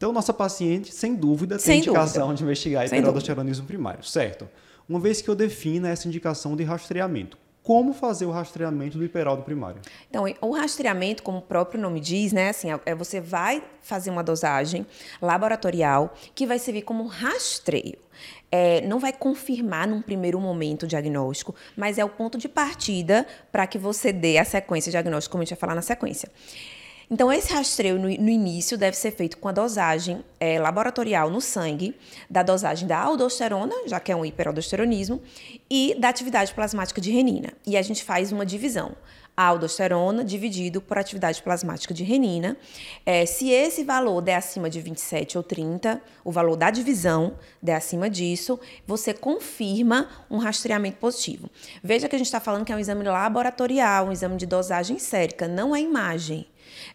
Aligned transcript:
Então, 0.00 0.14
nossa 0.14 0.32
paciente, 0.32 0.94
sem 0.94 1.14
dúvida, 1.14 1.56
tem 1.56 1.64
sem 1.66 1.78
indicação 1.80 2.28
dúvida. 2.28 2.38
de 2.38 2.42
investigar 2.44 2.86
hiperaldosteronismo 2.86 3.66
primário, 3.66 4.02
certo? 4.02 4.48
Uma 4.88 4.98
vez 4.98 5.20
que 5.20 5.28
eu 5.28 5.34
defina 5.34 5.90
essa 5.90 6.08
indicação 6.08 6.56
de 6.56 6.64
rastreamento, 6.64 7.36
como 7.62 7.92
fazer 7.92 8.24
o 8.24 8.30
rastreamento 8.30 8.96
do 8.96 9.04
hiperaldo 9.04 9.42
primário? 9.42 9.82
Então, 10.08 10.24
o 10.40 10.52
rastreamento, 10.52 11.22
como 11.22 11.36
o 11.36 11.42
próprio 11.42 11.78
nome 11.78 12.00
diz, 12.00 12.32
né, 12.32 12.48
assim, 12.48 12.68
é 12.86 12.94
você 12.94 13.20
vai 13.20 13.62
fazer 13.82 14.08
uma 14.08 14.24
dosagem 14.24 14.86
laboratorial 15.20 16.14
que 16.34 16.46
vai 16.46 16.58
servir 16.58 16.80
como 16.80 17.04
rastreio. 17.04 17.98
É, 18.50 18.80
não 18.86 18.98
vai 18.98 19.12
confirmar 19.12 19.86
num 19.86 20.00
primeiro 20.00 20.40
momento 20.40 20.84
o 20.84 20.86
diagnóstico, 20.86 21.54
mas 21.76 21.98
é 21.98 22.04
o 22.06 22.08
ponto 22.08 22.38
de 22.38 22.48
partida 22.48 23.26
para 23.52 23.66
que 23.66 23.76
você 23.76 24.14
dê 24.14 24.38
a 24.38 24.46
sequência 24.46 24.90
diagnóstica, 24.90 25.30
como 25.30 25.42
a 25.42 25.44
gente 25.44 25.54
vai 25.54 25.60
falar 25.60 25.74
na 25.74 25.82
sequência. 25.82 26.30
Então, 27.10 27.32
esse 27.32 27.52
rastreio 27.52 27.96
no, 27.96 28.02
no 28.02 28.28
início 28.28 28.78
deve 28.78 28.96
ser 28.96 29.10
feito 29.10 29.36
com 29.38 29.48
a 29.48 29.52
dosagem 29.52 30.24
é, 30.38 30.60
laboratorial 30.60 31.28
no 31.28 31.40
sangue, 31.40 31.92
da 32.30 32.42
dosagem 32.42 32.86
da 32.86 32.98
aldosterona, 32.98 33.74
já 33.86 33.98
que 33.98 34.12
é 34.12 34.16
um 34.16 34.24
hiperaldosteronismo, 34.24 35.20
e 35.68 35.96
da 35.98 36.08
atividade 36.08 36.54
plasmática 36.54 37.00
de 37.00 37.10
renina. 37.10 37.52
E 37.66 37.76
a 37.76 37.82
gente 37.82 38.04
faz 38.04 38.30
uma 38.30 38.46
divisão 38.46 38.94
a 39.36 39.44
aldosterona 39.44 40.22
dividido 40.22 40.82
por 40.82 40.98
atividade 40.98 41.42
plasmática 41.42 41.94
de 41.94 42.04
renina. 42.04 42.58
É, 43.06 43.24
se 43.24 43.50
esse 43.50 43.82
valor 43.84 44.20
der 44.20 44.34
acima 44.34 44.68
de 44.68 44.80
27 44.82 45.38
ou 45.38 45.42
30, 45.42 45.98
o 46.22 46.30
valor 46.30 46.56
da 46.56 46.70
divisão 46.70 47.38
der 47.62 47.76
acima 47.76 48.10
disso, 48.10 48.60
você 48.86 49.14
confirma 49.14 50.08
um 50.30 50.36
rastreamento 50.36 50.98
positivo. 50.98 51.48
Veja 51.82 52.06
que 52.06 52.14
a 52.14 52.18
gente 52.18 52.26
está 52.26 52.38
falando 52.38 52.66
que 52.66 52.72
é 52.72 52.76
um 52.76 52.78
exame 52.78 53.02
laboratorial, 53.02 54.08
um 54.08 54.12
exame 54.12 54.36
de 54.36 54.44
dosagem 54.44 54.98
sérica, 54.98 55.48
não 55.48 55.74
é 55.74 55.80
imagem. 55.80 56.46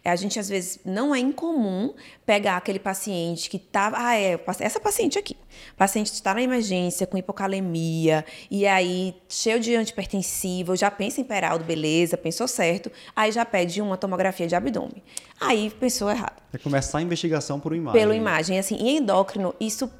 É, 0.04 0.10
a 0.10 0.16
gente, 0.16 0.38
às 0.38 0.48
vezes, 0.48 0.80
não 0.84 1.14
é 1.14 1.18
incomum 1.18 1.94
pegar 2.24 2.56
aquele 2.56 2.78
paciente 2.78 3.50
que 3.50 3.56
estava. 3.56 3.96
Ah, 3.98 4.16
é, 4.16 4.38
essa 4.60 4.80
paciente 4.80 5.18
aqui. 5.18 5.36
O 5.72 5.76
paciente 5.76 6.12
está 6.12 6.34
na 6.34 6.42
emergência 6.42 7.06
com 7.06 7.16
hipocalemia, 7.16 8.24
e 8.50 8.66
aí, 8.66 9.14
cheio 9.28 9.58
de 9.58 9.74
antipertensivo, 9.74 10.76
já 10.76 10.90
pensa 10.90 11.20
em 11.20 11.24
peraldo, 11.24 11.64
beleza, 11.64 12.16
pensou 12.16 12.46
certo, 12.46 12.90
aí 13.14 13.32
já 13.32 13.44
pede 13.44 13.80
uma 13.80 13.96
tomografia 13.96 14.46
de 14.46 14.54
abdômen. 14.54 15.02
Aí 15.40 15.70
pensou 15.70 16.10
errado. 16.10 16.42
É 16.52 16.58
começar 16.58 16.98
a 16.98 17.02
investigação 17.02 17.60
por 17.60 17.74
imagem. 17.74 18.00
Pelo 18.00 18.14
imagem. 18.14 18.58
Assim, 18.58 18.76
em 18.76 18.98
endócrino, 18.98 19.54
isso 19.60 19.90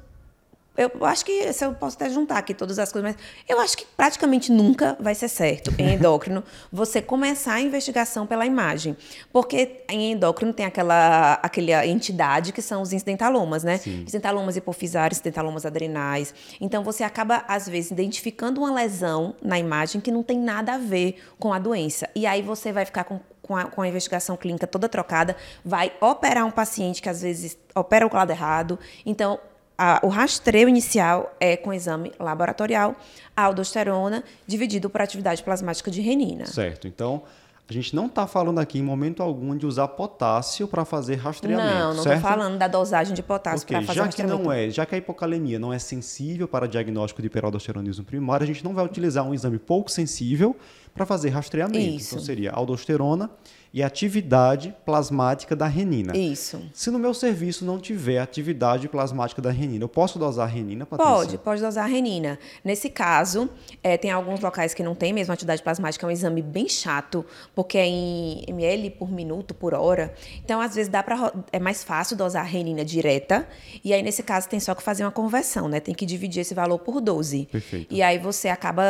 eu 0.77 1.05
acho 1.05 1.25
que 1.25 1.51
se 1.51 1.65
eu 1.65 1.73
posso 1.73 1.95
até 1.95 2.09
juntar 2.09 2.37
aqui 2.37 2.53
todas 2.53 2.77
as 2.77 2.91
coisas, 2.91 3.13
mas 3.13 3.23
eu 3.47 3.59
acho 3.59 3.77
que 3.77 3.85
praticamente 3.97 4.51
nunca 4.51 4.95
vai 4.99 5.15
ser 5.15 5.27
certo 5.27 5.73
em 5.77 5.95
endócrino 5.95 6.43
você 6.71 7.01
começar 7.01 7.55
a 7.55 7.61
investigação 7.61 8.27
pela 8.27 8.45
imagem. 8.45 8.95
Porque 9.33 9.83
em 9.89 10.11
endócrino 10.11 10.53
tem 10.53 10.65
aquela, 10.65 11.33
aquela 11.41 11.85
entidade 11.85 12.53
que 12.53 12.61
são 12.61 12.81
os 12.81 12.93
incidentalomas, 12.93 13.63
né? 13.63 13.77
Sim. 13.77 14.03
Incidentalomas 14.03 14.55
hipofisários, 14.55 15.17
incidentalomas 15.17 15.65
adrenais. 15.65 16.33
Então 16.61 16.83
você 16.83 17.03
acaba, 17.03 17.43
às 17.47 17.67
vezes, 17.67 17.91
identificando 17.91 18.61
uma 18.61 18.71
lesão 18.71 19.35
na 19.41 19.57
imagem 19.57 19.99
que 19.99 20.11
não 20.11 20.21
tem 20.21 20.37
nada 20.39 20.75
a 20.75 20.77
ver 20.77 21.15
com 21.39 21.51
a 21.51 21.59
doença. 21.59 22.07
E 22.15 22.25
aí 22.25 22.41
você 22.41 22.71
vai 22.71 22.85
ficar 22.85 23.03
com 23.03 23.19
com 23.47 23.55
a, 23.55 23.63
com 23.63 23.81
a, 23.81 23.87
investigação 23.87 24.35
clínica 24.35 24.67
toda 24.67 24.89
trocada, 24.89 25.33
vai 25.63 25.89
operar 26.01 26.45
um 26.45 26.51
paciente 26.51 27.01
que 27.01 27.07
às 27.07 27.21
vezes 27.21 27.57
opera 27.73 28.05
o 28.05 28.13
lado 28.13 28.29
errado. 28.29 28.77
Então, 29.05 29.39
a, 29.77 29.99
o 30.03 30.07
rastreio 30.07 30.67
inicial 30.67 31.35
é 31.39 31.55
com 31.55 31.71
exame 31.71 32.11
laboratorial, 32.19 32.95
aldosterona 33.35 34.23
dividido 34.47 34.89
por 34.89 35.01
atividade 35.01 35.43
plasmática 35.43 35.91
de 35.91 36.01
renina. 36.01 36.45
Certo. 36.47 36.87
Então, 36.87 37.21
a 37.69 37.73
gente 37.73 37.93
não 37.93 38.05
está 38.05 38.25
falando 38.25 38.59
aqui 38.59 38.79
em 38.79 38.81
momento 38.81 39.21
algum 39.21 39.55
de 39.55 39.65
usar 39.65 39.89
potássio 39.89 40.69
para 40.69 40.85
fazer 40.85 41.15
rastreamento. 41.15 41.69
Não, 41.69 41.93
não 41.93 42.03
estou 42.03 42.17
falando 42.19 42.57
da 42.57 42.67
dosagem 42.67 43.13
de 43.13 43.21
potássio 43.21 43.67
para 43.67 43.81
fazer 43.81 43.99
já 43.99 44.07
que 44.07 44.23
não 44.23 44.49
é, 44.49 44.69
já 44.69 44.85
que 44.85 44.95
a 44.95 44.97
hipocalemia 44.97 45.59
não 45.59 45.73
é 45.73 45.77
sensível 45.77 46.47
para 46.47 46.65
diagnóstico 46.65 47.21
de 47.21 47.27
hiperaldosteronismo 47.27 48.05
primário, 48.05 48.45
a 48.45 48.47
gente 48.47 48.63
não 48.63 48.73
vai 48.73 48.85
utilizar 48.85 49.27
um 49.27 49.33
exame 49.33 49.59
pouco 49.59 49.91
sensível 49.91 50.55
para 50.97 51.05
fazer 51.05 51.29
rastreamento. 51.29 51.79
Isso. 51.79 52.15
Então 52.15 52.25
seria 52.25 52.51
aldosterona 52.51 53.29
e 53.73 53.83
atividade 53.83 54.73
plasmática 54.85 55.55
da 55.55 55.67
renina. 55.67 56.15
Isso. 56.15 56.61
Se 56.73 56.89
no 56.89 56.97
meu 56.97 57.13
serviço 57.13 57.65
não 57.65 57.79
tiver 57.79 58.19
atividade 58.19 58.87
plasmática 58.87 59.41
da 59.41 59.51
renina, 59.51 59.83
eu 59.83 59.89
posso 59.89 60.17
dosar 60.17 60.47
renina, 60.49 60.85
Patrícia? 60.85 61.13
Pode, 61.13 61.37
pode 61.37 61.61
dosar 61.61 61.87
renina. 61.87 62.39
Nesse 62.63 62.89
caso, 62.89 63.49
é, 63.83 63.97
tem 63.97 64.09
alguns 64.09 64.39
locais 64.39 64.73
que 64.73 64.81
não 64.81 64.95
tem 64.95 65.13
mesmo 65.13 65.33
atividade 65.33 65.61
plasmática, 65.61 66.05
é 66.05 66.07
um 66.07 66.11
exame 66.11 66.41
bem 66.41 66.67
chato, 66.69 67.25
porque 67.53 67.77
é 67.77 67.85
em 67.85 68.43
ml 68.47 68.89
por 68.91 69.11
minuto, 69.11 69.53
por 69.53 69.73
hora. 69.73 70.13
Então, 70.43 70.61
às 70.61 70.73
vezes, 70.73 70.89
dá 70.89 71.03
pra, 71.03 71.31
é 71.51 71.59
mais 71.59 71.83
fácil 71.83 72.15
dosar 72.15 72.45
renina 72.45 72.83
direta, 72.85 73.47
e 73.83 73.93
aí, 73.93 74.01
nesse 74.01 74.23
caso, 74.23 74.47
tem 74.47 74.59
só 74.59 74.73
que 74.73 74.81
fazer 74.81 75.03
uma 75.03 75.11
conversão, 75.11 75.67
né? 75.67 75.79
Tem 75.79 75.93
que 75.93 76.05
dividir 76.05 76.41
esse 76.41 76.53
valor 76.53 76.79
por 76.79 77.01
12. 77.01 77.47
Perfeito. 77.51 77.93
E 77.93 78.01
aí 78.01 78.17
você 78.17 78.47
acaba 78.47 78.83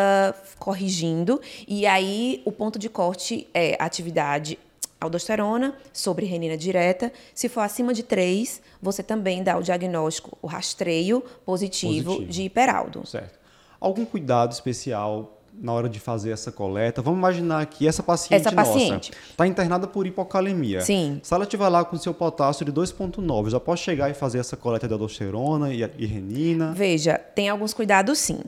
corrigindo, 0.60 1.42
e 1.68 1.86
aí 1.86 1.97
o 2.46 2.52
ponto 2.52 2.78
de 2.78 2.90
corte 2.90 3.48
é 3.54 3.76
atividade 3.80 4.58
aldosterona 5.00 5.76
sobre 5.94 6.26
renina 6.26 6.58
direta. 6.58 7.12
Se 7.34 7.48
for 7.48 7.62
acima 7.62 7.94
de 7.94 8.04
3, 8.04 8.62
você 8.82 9.04
também 9.04 9.44
dá 9.44 9.58
o 9.58 9.64
diagnóstico, 9.64 10.38
o 10.42 10.48
rastreio 10.48 11.24
positivo, 11.46 12.12
positivo. 12.12 12.32
de 12.32 12.44
hiperaldo. 12.44 13.06
Certo. 13.06 13.38
Algum 13.80 14.06
cuidado 14.06 14.52
especial 14.52 15.38
na 15.60 15.74
hora 15.74 15.90
de 15.90 16.00
fazer 16.00 16.32
essa 16.32 16.52
coleta? 16.52 17.02
Vamos 17.02 17.20
imaginar 17.20 17.66
que 17.66 17.88
essa 17.88 18.04
paciente, 18.04 18.42
essa 18.42 18.52
paciente. 18.52 19.12
está 19.30 19.46
internada 19.46 19.88
por 19.88 20.06
hipocalemia. 20.06 20.82
Sim. 20.82 21.20
Se 21.24 21.34
ela 21.34 21.44
estiver 21.44 21.68
lá 21.70 21.84
com 21.84 21.98
seu 21.98 22.14
potássio 22.14 22.66
de 22.66 22.72
2,9, 22.72 23.50
já 23.50 23.60
posso 23.60 23.84
chegar 23.84 24.10
e 24.10 24.14
fazer 24.14 24.40
essa 24.40 24.56
coleta 24.56 24.88
de 24.88 24.94
aldosterona 24.94 25.74
e, 25.74 25.82
e 25.98 26.06
renina? 26.06 26.74
Veja, 26.74 27.18
tem 27.18 27.50
alguns 27.50 27.74
cuidados 27.74 28.20
sim. 28.20 28.40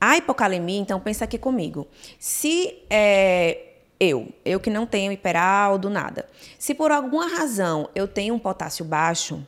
A 0.00 0.16
hipocalemia, 0.16 0.78
então, 0.78 1.00
pensa 1.00 1.24
aqui 1.24 1.38
comigo. 1.38 1.86
Se 2.18 2.82
é, 2.90 3.66
eu, 3.98 4.28
eu 4.44 4.60
que 4.60 4.70
não 4.70 4.86
tenho 4.86 5.10
hiperaldo, 5.10 5.88
nada. 5.88 6.28
Se 6.58 6.74
por 6.74 6.92
alguma 6.92 7.28
razão 7.28 7.88
eu 7.94 8.06
tenho 8.06 8.34
um 8.34 8.38
potássio 8.38 8.84
baixo, 8.84 9.42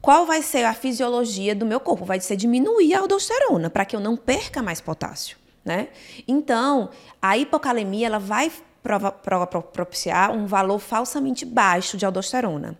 qual 0.00 0.26
vai 0.26 0.42
ser 0.42 0.64
a 0.64 0.74
fisiologia 0.74 1.54
do 1.54 1.66
meu 1.66 1.78
corpo? 1.78 2.04
Vai 2.04 2.20
ser 2.20 2.36
diminuir 2.36 2.94
a 2.94 3.00
aldosterona 3.00 3.70
para 3.70 3.84
que 3.84 3.94
eu 3.94 4.00
não 4.00 4.16
perca 4.16 4.62
mais 4.62 4.80
potássio, 4.80 5.36
né? 5.64 5.88
Então, 6.26 6.90
a 7.20 7.36
hipocalemia 7.36 8.06
ela 8.06 8.18
vai 8.18 8.50
propiciar 9.72 10.32
um 10.32 10.46
valor 10.46 10.78
falsamente 10.78 11.44
baixo 11.44 11.98
de 11.98 12.06
aldosterona. 12.06 12.78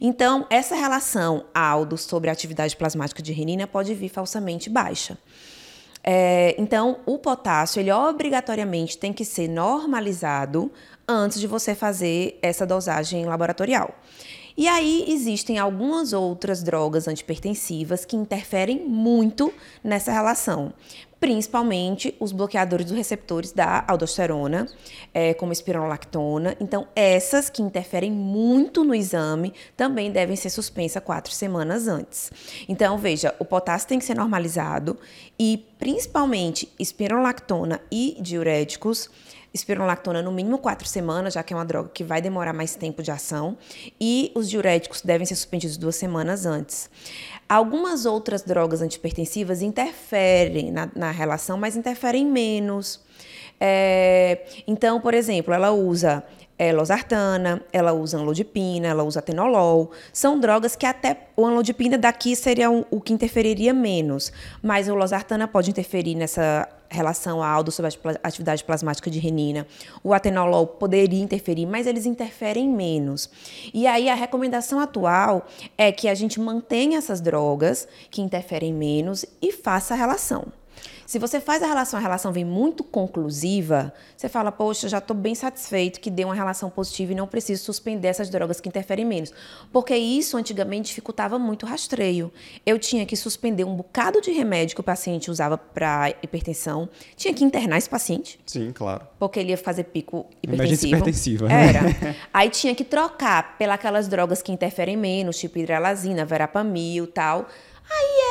Então, 0.00 0.46
essa 0.48 0.74
relação 0.74 1.44
aldo 1.54 1.98
sobre 1.98 2.30
a 2.30 2.32
atividade 2.32 2.74
plasmática 2.74 3.22
de 3.22 3.32
renina 3.32 3.66
pode 3.66 3.94
vir 3.94 4.08
falsamente 4.08 4.70
baixa. 4.70 5.18
É, 6.04 6.54
então, 6.58 6.98
o 7.06 7.18
potássio, 7.18 7.80
ele 7.80 7.92
obrigatoriamente 7.92 8.98
tem 8.98 9.12
que 9.12 9.24
ser 9.24 9.48
normalizado 9.48 10.70
antes 11.06 11.38
de 11.38 11.46
você 11.46 11.74
fazer 11.74 12.38
essa 12.42 12.66
dosagem 12.66 13.24
laboratorial. 13.24 13.94
E 14.56 14.68
aí 14.68 15.06
existem 15.08 15.58
algumas 15.58 16.12
outras 16.12 16.62
drogas 16.62 17.08
antipertensivas 17.08 18.04
que 18.04 18.16
interferem 18.16 18.80
muito 18.86 19.52
nessa 19.82 20.12
relação 20.12 20.72
principalmente 21.22 22.16
os 22.18 22.32
bloqueadores 22.32 22.84
dos 22.86 22.96
receptores 22.96 23.52
da 23.52 23.84
aldosterona, 23.86 24.66
é, 25.14 25.32
como 25.32 25.52
espironolactona. 25.52 26.56
Então, 26.58 26.88
essas 26.96 27.48
que 27.48 27.62
interferem 27.62 28.10
muito 28.10 28.82
no 28.82 28.92
exame 28.92 29.54
também 29.76 30.10
devem 30.10 30.34
ser 30.34 30.50
suspensas 30.50 31.00
quatro 31.00 31.32
semanas 31.32 31.86
antes. 31.86 32.32
Então, 32.68 32.98
veja, 32.98 33.32
o 33.38 33.44
potássio 33.44 33.86
tem 33.86 34.00
que 34.00 34.04
ser 34.04 34.16
normalizado 34.16 34.98
e, 35.38 35.64
principalmente, 35.78 36.68
espironolactona 36.76 37.80
e 37.88 38.16
diuréticos 38.20 39.08
espironolactona 39.52 40.22
no 40.22 40.32
mínimo 40.32 40.58
quatro 40.58 40.86
semanas, 40.86 41.34
já 41.34 41.42
que 41.42 41.52
é 41.52 41.56
uma 41.56 41.64
droga 41.64 41.90
que 41.92 42.02
vai 42.02 42.20
demorar 42.20 42.52
mais 42.52 42.74
tempo 42.74 43.02
de 43.02 43.10
ação, 43.10 43.56
e 44.00 44.32
os 44.34 44.48
diuréticos 44.48 45.02
devem 45.02 45.26
ser 45.26 45.34
suspendidos 45.34 45.76
duas 45.76 45.96
semanas 45.96 46.46
antes. 46.46 46.88
Algumas 47.48 48.06
outras 48.06 48.42
drogas 48.42 48.80
antipertensivas 48.80 49.62
interferem 49.62 50.70
na, 50.70 50.90
na 50.94 51.10
relação, 51.10 51.58
mas 51.58 51.76
interferem 51.76 52.24
menos. 52.26 53.00
É, 53.60 54.44
então, 54.66 55.00
por 55.00 55.14
exemplo, 55.14 55.52
ela 55.52 55.70
usa 55.70 56.24
é, 56.58 56.72
losartana, 56.72 57.60
ela 57.72 57.92
usa 57.92 58.18
anlodipina, 58.18 58.88
ela 58.88 59.02
usa 59.02 59.18
atenolol. 59.18 59.90
São 60.12 60.38
drogas 60.38 60.76
que 60.76 60.86
até 60.86 61.28
o 61.36 61.44
anlodipina 61.44 61.98
daqui 61.98 62.36
seria 62.36 62.70
o, 62.70 62.86
o 62.90 63.00
que 63.00 63.12
interferiria 63.12 63.72
menos, 63.74 64.32
mas 64.62 64.88
o 64.88 64.94
losartana 64.94 65.46
pode 65.46 65.70
interferir 65.70 66.14
nessa 66.14 66.68
relação 66.92 67.42
aldo 67.42 67.70
sobre 67.70 67.92
a 68.22 68.28
atividade 68.28 68.62
plasmática 68.64 69.10
de 69.10 69.18
renina. 69.18 69.66
O 70.02 70.12
atenolol 70.14 70.66
poderia 70.66 71.22
interferir, 71.22 71.66
mas 71.66 71.86
eles 71.86 72.06
interferem 72.06 72.68
menos. 72.68 73.30
E 73.72 73.86
aí 73.86 74.08
a 74.08 74.14
recomendação 74.14 74.78
atual 74.78 75.46
é 75.76 75.90
que 75.90 76.08
a 76.08 76.14
gente 76.14 76.40
mantenha 76.40 76.98
essas 76.98 77.20
drogas 77.20 77.88
que 78.10 78.22
interferem 78.22 78.72
menos 78.72 79.24
e 79.40 79.52
faça 79.52 79.94
a 79.94 79.96
relação. 79.96 80.61
Se 81.12 81.18
você 81.18 81.42
faz 81.42 81.62
a 81.62 81.66
relação, 81.66 81.98
a 81.98 82.02
relação 82.02 82.32
vem 82.32 82.42
muito 82.42 82.82
conclusiva, 82.82 83.92
você 84.16 84.30
fala, 84.30 84.50
poxa, 84.50 84.88
já 84.88 84.96
estou 84.96 85.14
bem 85.14 85.34
satisfeito 85.34 86.00
que 86.00 86.10
deu 86.10 86.28
uma 86.28 86.34
relação 86.34 86.70
positiva 86.70 87.12
e 87.12 87.14
não 87.14 87.26
preciso 87.26 87.62
suspender 87.64 88.08
essas 88.08 88.30
drogas 88.30 88.62
que 88.62 88.68
interferem 88.70 89.04
menos. 89.04 89.30
Porque 89.70 89.94
isso 89.94 90.38
antigamente 90.38 90.86
dificultava 90.86 91.38
muito 91.38 91.66
o 91.66 91.68
rastreio. 91.68 92.32
Eu 92.64 92.78
tinha 92.78 93.04
que 93.04 93.14
suspender 93.14 93.62
um 93.64 93.76
bocado 93.76 94.22
de 94.22 94.30
remédio 94.30 94.74
que 94.74 94.80
o 94.80 94.82
paciente 94.82 95.30
usava 95.30 95.58
para 95.58 96.14
hipertensão, 96.22 96.88
tinha 97.14 97.34
que 97.34 97.44
internar 97.44 97.76
esse 97.76 97.90
paciente. 97.90 98.40
Sim, 98.46 98.72
claro. 98.72 99.06
Porque 99.18 99.38
ele 99.38 99.50
ia 99.50 99.58
fazer 99.58 99.84
pico 99.84 100.24
hipertensivo. 100.42 100.96
Hipertensiva. 100.96 101.46
Né? 101.46 101.68
Era. 101.68 102.16
Aí 102.32 102.48
tinha 102.48 102.74
que 102.74 102.84
trocar 102.84 103.58
pelas 103.58 104.08
drogas 104.08 104.40
que 104.40 104.50
interferem 104.50 104.96
menos, 104.96 105.38
tipo 105.38 105.58
hidralazina, 105.58 106.24
verapamil, 106.24 107.06
tal. 107.06 107.46
Aí 107.90 108.21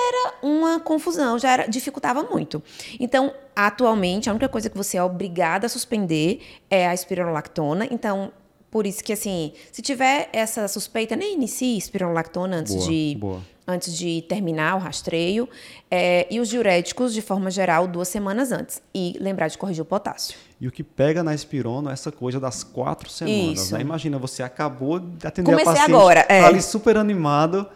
uma 0.41 0.79
confusão, 0.79 1.38
já 1.38 1.51
era, 1.51 1.67
dificultava 1.67 2.23
muito. 2.23 2.61
Então, 2.99 3.33
atualmente, 3.55 4.29
a 4.29 4.33
única 4.33 4.49
coisa 4.49 4.69
que 4.69 4.77
você 4.77 4.97
é 4.97 5.03
obrigada 5.03 5.65
a 5.65 5.69
suspender 5.69 6.41
é 6.69 6.88
a 6.88 6.93
espironolactona. 6.93 7.88
Então, 7.91 8.31
por 8.71 8.88
isso 8.88 9.03
que, 9.03 9.11
assim, 9.11 9.51
se 9.71 9.81
tiver 9.81 10.29
essa 10.31 10.67
suspeita, 10.67 11.15
nem 11.15 11.33
inicie 11.33 11.77
espironolactona 11.77 12.55
antes 12.55 12.73
boa, 12.73 12.88
de 12.88 13.17
boa. 13.19 13.41
antes 13.67 13.95
de 13.97 14.21
terminar 14.21 14.77
o 14.77 14.79
rastreio. 14.79 15.47
É, 15.89 16.25
e 16.31 16.39
os 16.39 16.47
diuréticos, 16.47 17.13
de 17.13 17.21
forma 17.21 17.51
geral, 17.51 17.85
duas 17.85 18.07
semanas 18.07 18.49
antes. 18.51 18.81
E 18.95 19.17
lembrar 19.19 19.49
de 19.49 19.57
corrigir 19.57 19.81
o 19.81 19.85
potássio. 19.85 20.37
E 20.59 20.69
o 20.69 20.71
que 20.71 20.83
pega 20.83 21.21
na 21.21 21.35
espirona 21.35 21.89
é 21.89 21.94
essa 21.94 22.13
coisa 22.13 22.39
das 22.39 22.63
quatro 22.63 23.09
semanas. 23.09 23.71
Né? 23.71 23.81
Imagina, 23.81 24.17
você 24.17 24.41
acabou 24.41 24.99
de 24.99 25.27
atender 25.27 25.51
Comecei 25.51 25.73
a 25.73 25.75
paciente, 25.75 25.94
agora, 25.94 26.25
é. 26.29 26.41
tá 26.41 26.47
ali 26.47 26.61
super 26.61 26.95
animado, 26.95 27.67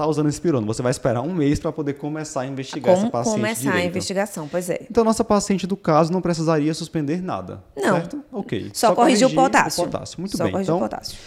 está 0.00 0.06
usando 0.06 0.28
espirona. 0.28 0.66
Você 0.66 0.82
vai 0.82 0.90
esperar 0.90 1.20
um 1.20 1.34
mês 1.34 1.58
para 1.60 1.70
poder 1.70 1.94
começar 1.94 2.42
a 2.42 2.46
investigar 2.46 2.96
essa 2.96 3.10
paciente 3.10 3.34
começar 3.34 3.60
direito. 3.62 3.84
a 3.84 3.86
investigação, 3.86 4.48
pois 4.48 4.70
é. 4.70 4.86
Então, 4.90 5.04
nossa 5.04 5.22
paciente 5.22 5.66
do 5.66 5.76
caso 5.76 6.12
não 6.12 6.20
precisaria 6.20 6.72
suspender 6.74 7.22
nada, 7.22 7.62
não. 7.76 7.94
certo? 7.96 8.22
Ok. 8.32 8.70
Só, 8.72 8.88
Só 8.88 8.94
corrigir, 8.94 9.26
o 9.26 9.34
potássio. 9.34 9.82
o 9.84 9.86
potássio. 9.86 10.20
Muito 10.20 10.36
Só 10.36 10.44
bem. 10.44 10.52
Corrigir 10.52 10.74
então, 10.74 10.78
o 10.78 10.88
potássio. 10.88 11.18